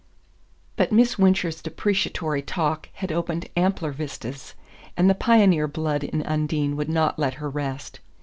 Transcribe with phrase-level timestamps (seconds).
[0.77, 4.55] But Miss Wincher's depreciatory talk had opened ampler vistas,
[4.97, 7.99] and the pioneer blood in Undine would not let her rest.